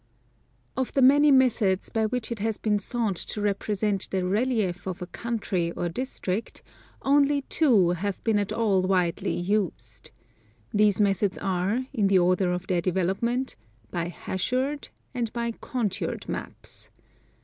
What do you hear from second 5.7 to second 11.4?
or district, only two have been at all widely used. These methods